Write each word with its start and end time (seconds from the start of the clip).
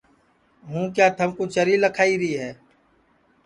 ہوں 0.67 0.85
کیا 0.95 1.07
تھمکُو 1.17 1.43
چری 1.55 1.75
لکھائی 1.83 2.13
ری 2.21 2.31
ہے 2.41 2.51